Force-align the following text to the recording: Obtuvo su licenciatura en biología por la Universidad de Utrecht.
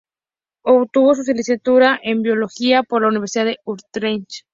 Obtuvo 0.63 1.13
su 1.13 1.21
licenciatura 1.31 1.99
en 2.01 2.23
biología 2.23 2.81
por 2.81 3.03
la 3.03 3.09
Universidad 3.09 3.45
de 3.45 3.59
Utrecht. 3.65 4.47